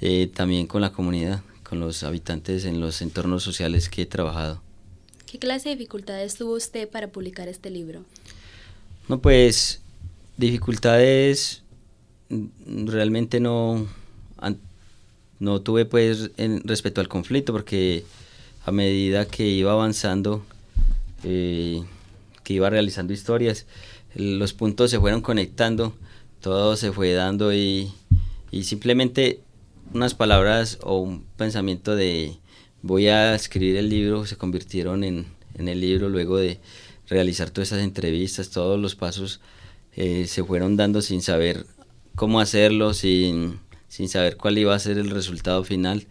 eh, 0.00 0.30
también 0.32 0.66
con 0.66 0.80
la 0.80 0.92
comunidad 0.92 1.42
con 1.72 1.80
los 1.80 2.02
habitantes 2.02 2.66
en 2.66 2.80
los 2.80 3.00
entornos 3.00 3.42
sociales 3.42 3.88
que 3.88 4.02
he 4.02 4.06
trabajado. 4.06 4.60
¿Qué 5.24 5.38
clase 5.38 5.70
de 5.70 5.76
dificultades 5.76 6.34
tuvo 6.34 6.54
usted 6.54 6.86
para 6.86 7.08
publicar 7.08 7.48
este 7.48 7.70
libro? 7.70 8.04
No, 9.08 9.22
pues 9.22 9.80
dificultades 10.36 11.62
realmente 12.28 13.40
no, 13.40 13.86
no 15.42 15.60
tuve 15.60 15.84
pues 15.84 16.30
en, 16.36 16.62
respecto 16.64 17.00
al 17.00 17.08
conflicto 17.08 17.52
porque 17.52 18.04
a 18.64 18.70
medida 18.70 19.26
que 19.26 19.44
iba 19.48 19.72
avanzando, 19.72 20.44
eh, 21.24 21.82
que 22.44 22.54
iba 22.54 22.70
realizando 22.70 23.12
historias, 23.12 23.66
los 24.14 24.52
puntos 24.52 24.92
se 24.92 25.00
fueron 25.00 25.20
conectando, 25.20 25.94
todo 26.40 26.76
se 26.76 26.92
fue 26.92 27.12
dando 27.12 27.52
y, 27.52 27.92
y 28.52 28.62
simplemente 28.62 29.40
unas 29.92 30.14
palabras 30.14 30.78
o 30.80 30.98
un 30.98 31.24
pensamiento 31.36 31.96
de 31.96 32.36
voy 32.82 33.08
a 33.08 33.34
escribir 33.34 33.76
el 33.78 33.88
libro 33.88 34.26
se 34.26 34.36
convirtieron 34.36 35.02
en, 35.02 35.26
en 35.58 35.66
el 35.66 35.80
libro 35.80 36.08
luego 36.08 36.36
de 36.36 36.60
realizar 37.08 37.50
todas 37.50 37.72
esas 37.72 37.82
entrevistas, 37.82 38.50
todos 38.50 38.78
los 38.78 38.94
pasos 38.94 39.40
eh, 39.96 40.26
se 40.28 40.44
fueron 40.44 40.76
dando 40.76 41.02
sin 41.02 41.20
saber 41.20 41.66
cómo 42.14 42.38
hacerlo, 42.38 42.94
sin, 42.94 43.58
sin, 43.92 44.08
saber 44.08 44.38
cuál 44.38 44.56
iba 44.56 44.74
a 44.74 44.78
ser 44.78 44.96
el 44.96 45.10
resultado 45.10 45.62
final. 45.64 46.06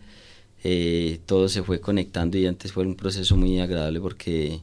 Eh, 0.63 1.19
todo 1.25 1.49
se 1.49 1.63
fue 1.63 1.79
conectando 1.81 2.37
y 2.37 2.45
antes 2.45 2.71
fue 2.71 2.85
un 2.85 2.95
proceso 2.95 3.35
muy 3.35 3.59
agradable 3.59 3.99
porque 3.99 4.59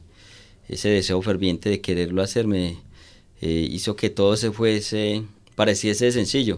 ese 0.69 0.87
deseo 0.87 1.21
ferviente 1.21 1.69
de 1.69 1.81
quererlo 1.81 2.21
hacer 2.21 2.47
me 2.47 2.77
eh, 3.41 3.67
hizo 3.69 3.97
que 3.97 4.09
todo 4.09 4.37
se 4.37 4.51
fuese, 4.51 5.23
pareciese 5.55 6.13
sencillo. 6.13 6.57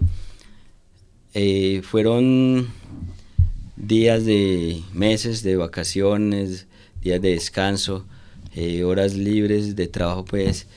Eh, 1.33 1.81
fueron 1.83 2.69
días 3.75 4.23
de 4.25 4.83
meses 4.93 5.41
de 5.41 5.55
vacaciones, 5.55 6.67
días 7.01 7.19
de 7.21 7.31
descanso, 7.31 8.05
horas 8.85 9.15
libres 9.15 9.75
de 9.75 9.87
trabajo 9.87 10.25
pues 10.25 10.67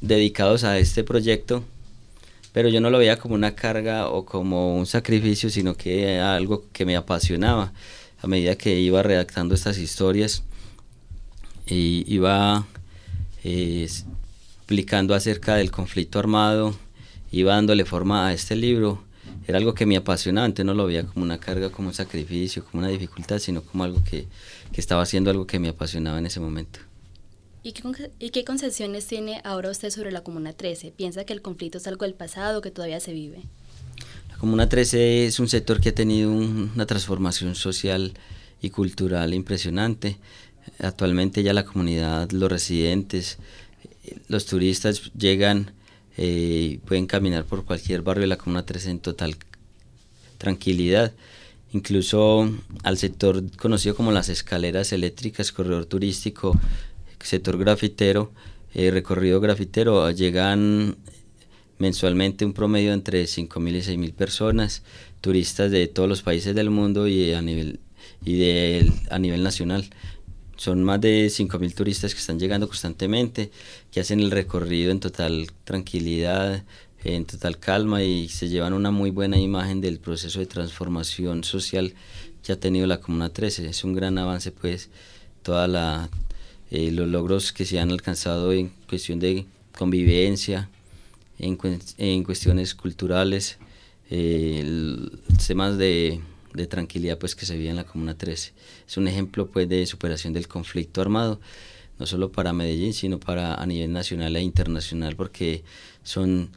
dedicados 0.00 0.64
a 0.64 0.78
este 0.78 1.04
proyecto, 1.04 1.62
pero 2.52 2.68
yo 2.68 2.80
no 2.80 2.90
lo 2.90 2.98
veía 2.98 3.18
como 3.18 3.34
una 3.34 3.54
carga 3.54 4.08
o 4.08 4.24
como 4.24 4.76
un 4.76 4.86
sacrificio, 4.86 5.50
sino 5.50 5.74
que 5.74 6.18
algo 6.20 6.64
que 6.72 6.84
me 6.84 6.96
apasionaba 6.96 7.72
a 8.20 8.26
medida 8.26 8.56
que 8.56 8.78
iba 8.80 9.02
redactando 9.02 9.54
estas 9.54 9.78
historias 9.78 10.42
y 11.66 12.04
iba 12.12 12.66
eh, 13.44 13.84
explicando 13.84 15.14
acerca 15.14 15.56
del 15.56 15.70
conflicto 15.70 16.18
armado, 16.18 16.74
iba 17.30 17.54
dándole 17.54 17.84
forma 17.84 18.26
a 18.26 18.32
este 18.32 18.56
libro 18.56 19.08
era 19.48 19.56
algo 19.56 19.72
que 19.72 19.86
me 19.86 19.96
apasionaba, 19.96 20.44
antes 20.44 20.64
no 20.64 20.74
lo 20.74 20.84
veía 20.84 21.06
como 21.06 21.24
una 21.24 21.40
carga, 21.40 21.70
como 21.70 21.88
un 21.88 21.94
sacrificio, 21.94 22.62
como 22.62 22.82
una 22.82 22.88
dificultad, 22.88 23.38
sino 23.38 23.62
como 23.62 23.82
algo 23.82 24.04
que, 24.04 24.26
que 24.72 24.80
estaba 24.80 25.00
haciendo 25.00 25.30
algo 25.30 25.46
que 25.46 25.58
me 25.58 25.68
apasionaba 25.68 26.18
en 26.18 26.26
ese 26.26 26.38
momento. 26.38 26.80
¿Y 27.68 27.72
qué, 27.72 28.10
¿Y 28.18 28.30
qué 28.30 28.44
concepciones 28.46 29.06
tiene 29.06 29.42
ahora 29.44 29.70
usted 29.70 29.90
sobre 29.90 30.10
la 30.10 30.22
Comuna 30.22 30.54
13? 30.54 30.90
¿Piensa 30.90 31.24
que 31.24 31.34
el 31.34 31.42
conflicto 31.42 31.76
es 31.76 31.86
algo 31.86 32.06
del 32.06 32.14
pasado 32.14 32.62
que 32.62 32.70
todavía 32.70 32.98
se 32.98 33.12
vive? 33.12 33.42
La 34.30 34.38
Comuna 34.38 34.70
13 34.70 35.26
es 35.26 35.38
un 35.38 35.50
sector 35.50 35.78
que 35.78 35.90
ha 35.90 35.94
tenido 35.94 36.32
una 36.32 36.86
transformación 36.86 37.54
social 37.54 38.14
y 38.62 38.70
cultural 38.70 39.34
impresionante. 39.34 40.16
Actualmente 40.78 41.42
ya 41.42 41.52
la 41.52 41.66
comunidad, 41.66 42.30
los 42.30 42.50
residentes, 42.50 43.36
los 44.28 44.46
turistas 44.46 45.12
llegan 45.12 45.72
eh, 46.16 46.80
pueden 46.86 47.06
caminar 47.06 47.44
por 47.44 47.66
cualquier 47.66 48.00
barrio 48.00 48.22
de 48.22 48.28
la 48.28 48.38
Comuna 48.38 48.64
13 48.64 48.92
en 48.92 49.00
total 49.00 49.36
tranquilidad. 50.38 51.12
Incluso 51.74 52.50
al 52.82 52.96
sector 52.96 53.44
conocido 53.58 53.94
como 53.94 54.10
las 54.10 54.30
escaleras 54.30 54.90
eléctricas, 54.94 55.52
corredor 55.52 55.84
turístico, 55.84 56.58
sector 57.20 57.58
grafitero, 57.58 58.32
eh, 58.74 58.90
recorrido 58.90 59.40
grafitero, 59.40 60.10
llegan 60.10 60.96
mensualmente 61.78 62.44
un 62.44 62.52
promedio 62.52 62.92
entre 62.92 63.24
5.000 63.24 63.76
y 63.76 63.96
6.000 63.96 64.12
personas, 64.12 64.82
turistas 65.20 65.70
de 65.70 65.86
todos 65.86 66.08
los 66.08 66.22
países 66.22 66.54
del 66.54 66.70
mundo 66.70 67.06
y 67.08 67.32
a 67.32 67.42
nivel, 67.42 67.80
y 68.24 68.38
de, 68.38 68.92
a 69.10 69.18
nivel 69.18 69.42
nacional. 69.42 69.88
Son 70.56 70.82
más 70.82 71.00
de 71.00 71.26
5.000 71.26 71.74
turistas 71.74 72.14
que 72.14 72.20
están 72.20 72.40
llegando 72.40 72.66
constantemente, 72.66 73.50
que 73.92 74.00
hacen 74.00 74.20
el 74.20 74.32
recorrido 74.32 74.90
en 74.90 74.98
total 74.98 75.46
tranquilidad, 75.64 76.64
en 77.04 77.24
total 77.26 77.58
calma 77.58 78.02
y 78.02 78.28
se 78.28 78.48
llevan 78.48 78.72
una 78.72 78.90
muy 78.90 79.10
buena 79.10 79.38
imagen 79.38 79.80
del 79.80 80.00
proceso 80.00 80.40
de 80.40 80.46
transformación 80.46 81.44
social 81.44 81.94
que 82.42 82.52
ha 82.52 82.60
tenido 82.60 82.86
la 82.88 83.00
Comuna 83.00 83.28
13. 83.28 83.68
Es 83.68 83.84
un 83.84 83.94
gran 83.94 84.18
avance, 84.18 84.50
pues, 84.50 84.90
toda 85.42 85.68
la 85.68 86.08
eh, 86.70 86.90
los 86.90 87.08
logros 87.08 87.52
que 87.52 87.64
se 87.64 87.78
han 87.78 87.90
alcanzado 87.90 88.52
en 88.52 88.72
cuestión 88.88 89.18
de 89.18 89.46
convivencia, 89.76 90.68
en, 91.38 91.58
en 91.98 92.24
cuestiones 92.24 92.74
culturales, 92.74 93.58
eh, 94.10 94.64
temas 95.46 95.78
de 95.78 96.20
de 96.58 96.66
tranquilidad 96.66 97.18
pues 97.18 97.34
que 97.34 97.46
se 97.46 97.56
vive 97.56 97.70
en 97.70 97.76
la 97.76 97.84
Comuna 97.84 98.16
13. 98.16 98.52
Es 98.86 98.96
un 98.96 99.08
ejemplo 99.08 99.46
pues 99.50 99.68
de 99.68 99.86
superación 99.86 100.32
del 100.32 100.48
conflicto 100.48 101.00
armado, 101.00 101.40
no 101.98 102.06
solo 102.06 102.30
para 102.30 102.52
Medellín, 102.52 102.94
sino 102.94 103.18
para 103.18 103.54
a 103.54 103.66
nivel 103.66 103.92
nacional 103.92 104.36
e 104.36 104.42
internacional, 104.42 105.16
porque 105.16 105.64
son 106.02 106.50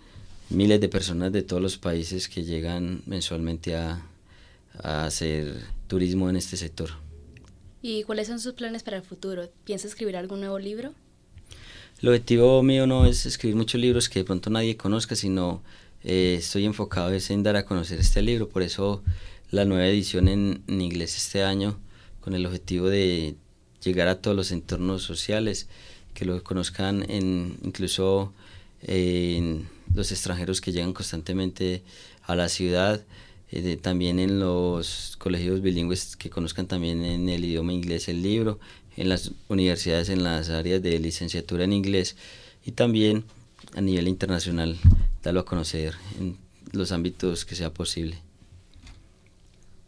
miles 0.49 0.79
de 0.81 0.89
personas 0.89 1.31
de 1.31 1.41
todos 1.43 1.61
los 1.61 1.77
países 1.77 2.27
que 2.27 2.43
llegan 2.43 3.01
mensualmente 3.05 3.75
a, 3.75 4.05
a 4.83 5.05
hacer 5.05 5.61
turismo 5.87 6.29
en 6.29 6.35
este 6.35 6.57
sector. 6.57 6.91
¿Y 7.81 8.03
cuáles 8.03 8.27
son 8.27 8.39
sus 8.39 8.53
planes 8.53 8.83
para 8.83 8.97
el 8.97 9.03
futuro? 9.03 9.49
¿Piensa 9.63 9.87
escribir 9.87 10.15
algún 10.15 10.39
nuevo 10.39 10.59
libro? 10.59 10.93
El 12.01 12.09
objetivo 12.09 12.61
mío 12.61 12.85
no 12.85 13.05
es 13.05 13.25
escribir 13.25 13.55
muchos 13.55 13.81
libros 13.81 14.07
que 14.07 14.19
de 14.19 14.25
pronto 14.25 14.49
nadie 14.49 14.77
conozca, 14.77 15.15
sino 15.15 15.63
eh, 16.03 16.35
estoy 16.39 16.65
enfocado 16.65 17.11
en 17.11 17.43
dar 17.43 17.55
a 17.55 17.65
conocer 17.65 17.99
este 17.99 18.21
libro, 18.21 18.49
por 18.49 18.61
eso 18.61 19.03
la 19.49 19.65
nueva 19.65 19.87
edición 19.87 20.27
en, 20.27 20.63
inglés 20.67 21.15
este 21.17 21.43
año, 21.43 21.79
con 22.21 22.33
el 22.33 22.45
objetivo 22.45 22.87
de 22.87 23.35
llegar 23.83 24.07
a 24.07 24.21
todos 24.21 24.37
los 24.37 24.51
entornos 24.51 25.03
sociales, 25.03 25.67
que 26.13 26.25
lo 26.25 26.43
conozcan 26.43 27.09
en, 27.09 27.57
incluso 27.63 28.33
en 28.81 29.67
los 29.93 30.11
extranjeros 30.11 30.61
que 30.61 30.71
llegan 30.71 30.93
constantemente 30.93 31.83
a 32.23 32.35
la 32.35 32.47
ciudad, 32.47 33.03
eh, 33.51 33.77
también 33.77 34.19
en 34.19 34.39
los 34.39 35.15
colegios 35.17 35.61
bilingües 35.61 36.15
que 36.15 36.29
conozcan 36.29 36.67
también 36.67 37.03
en 37.03 37.27
el 37.27 37.43
idioma 37.43 37.73
inglés 37.73 38.07
el 38.07 38.21
libro, 38.21 38.59
en 38.95 39.09
las 39.09 39.31
universidades 39.49 40.09
en 40.09 40.23
las 40.23 40.49
áreas 40.49 40.81
de 40.81 40.97
licenciatura 40.99 41.65
en 41.65 41.73
inglés 41.73 42.15
y 42.65 42.71
también 42.71 43.25
a 43.75 43.81
nivel 43.81 44.07
internacional 44.07 44.77
darlo 45.21 45.41
a 45.41 45.45
conocer 45.45 45.95
en 46.19 46.37
los 46.71 46.91
ámbitos 46.91 47.45
que 47.45 47.55
sea 47.55 47.73
posible. 47.73 48.17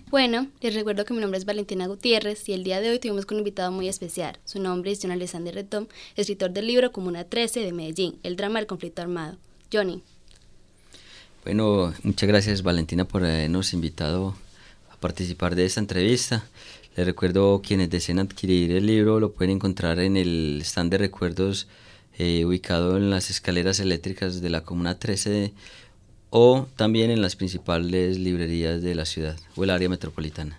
Bueno, 0.10 0.48
les 0.62 0.76
recuerdo 0.76 1.06
que 1.06 1.14
mi 1.14 1.22
nombre 1.22 1.40
es 1.40 1.46
Valentina 1.46 1.88
Gutiérrez 1.88 2.48
y 2.48 2.54
el 2.54 2.64
día 2.64 2.82
de 2.82 2.92
hoy 2.92 3.00
tuvimos 3.00 3.26
un 3.32 3.40
invitado 3.40 3.72
muy 3.72 3.88
especial. 3.88 4.38
Su 4.46 4.62
nombre 4.62 4.92
es 4.92 5.00
John 5.02 5.10
Alexander 5.10 5.56
Retón, 5.56 5.90
escritor 6.16 6.52
del 6.52 6.68
libro 6.68 6.92
Comuna 6.92 7.24
13 7.24 7.62
de 7.62 7.72
Medellín, 7.72 8.20
El 8.22 8.36
drama 8.36 8.60
del 8.60 8.68
conflicto 8.68 9.02
armado. 9.02 9.38
Johnny. 9.72 10.04
Bueno, 11.44 11.94
muchas 12.04 12.30
gracias 12.30 12.64
Valentina 12.64 13.06
por 13.06 13.26
habernos 13.26 13.74
invitado 13.74 14.34
a 14.90 14.96
participar 14.98 15.56
de 15.56 15.66
esta 15.66 15.82
entrevista. 15.82 16.46
Les 16.96 17.06
recuerdo 17.06 17.62
quienes 17.62 17.90
deseen 17.90 18.20
adquirir 18.20 18.72
el 18.72 18.86
libro 18.86 19.20
lo 19.20 19.34
pueden 19.34 19.56
encontrar 19.56 20.00
en 20.00 20.16
el 20.16 20.62
stand 20.64 20.92
de 20.92 21.00
recuerdos 21.00 21.68
eh, 22.18 22.46
ubicado 22.46 22.96
en 22.96 23.10
las 23.10 23.30
escaleras 23.30 23.80
eléctricas 23.80 24.40
de 24.40 24.50
la 24.50 24.62
Comuna 24.62 25.00
13 25.00 25.52
o 26.30 26.68
también 26.78 27.12
en 27.12 27.22
las 27.22 27.36
principales 27.36 28.18
librerías 28.20 28.82
de 28.82 28.96
la 28.96 29.06
ciudad 29.06 29.38
o 29.58 29.66
el 29.66 29.72
área 29.72 29.90
metropolitana. 29.90 30.58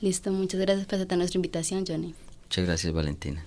Listo, 0.00 0.32
muchas 0.32 0.60
gracias 0.60 0.86
por 0.86 0.96
aceptar 0.96 1.18
nuestra 1.18 1.38
invitación, 1.38 1.84
Johnny. 1.86 2.14
Muchas 2.44 2.64
gracias, 2.64 2.92
Valentina. 2.92 3.44